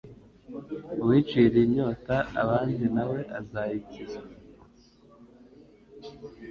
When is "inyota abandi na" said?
1.65-3.03